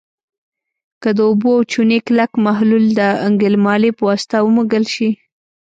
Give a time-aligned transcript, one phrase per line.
[1.01, 3.01] که د اوبو او چونې کلک محلول د
[3.41, 5.09] ګلمالې په واسطه ومږل شي.